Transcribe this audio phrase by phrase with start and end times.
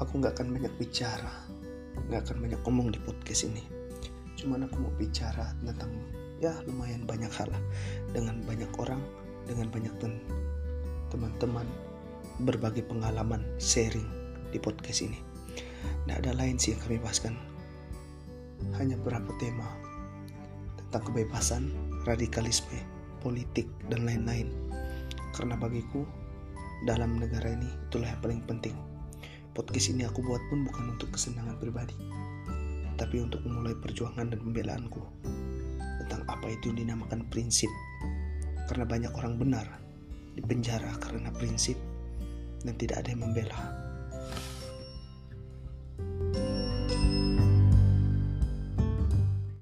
[0.00, 1.30] aku nggak akan banyak bicara
[2.10, 3.62] nggak akan banyak ngomong di podcast ini.
[4.34, 5.94] Cuman aku mau bicara tentang
[6.40, 7.52] ya lumayan banyak hal
[8.10, 8.98] dengan banyak orang
[9.44, 9.94] dengan banyak
[11.12, 11.68] teman-teman
[12.42, 14.06] berbagi pengalaman sharing
[14.50, 15.18] di podcast ini.
[16.06, 17.34] Tidak ada lain sih yang kami bahaskan.
[18.76, 19.68] Hanya beberapa tema
[20.76, 21.70] tentang kebebasan
[22.08, 22.80] radikalisme
[23.20, 24.50] politik dan lain-lain.
[25.36, 26.02] Karena bagiku
[26.88, 28.59] dalam negara ini itulah yang paling penting
[29.60, 31.92] podcast ini aku buat pun bukan untuk kesenangan pribadi
[32.96, 35.00] tapi untuk memulai perjuangan dan pembelaanku
[36.04, 37.68] tentang apa itu dinamakan prinsip.
[38.68, 39.66] Karena banyak orang benar
[40.36, 41.76] di penjara karena prinsip
[42.60, 43.60] dan tidak ada yang membela